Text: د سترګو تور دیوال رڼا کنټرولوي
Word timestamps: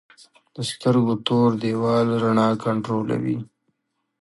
د 0.55 0.57
سترګو 0.71 1.13
تور 1.27 1.49
دیوال 1.63 2.07
رڼا 2.23 2.47
کنټرولوي 2.63 3.37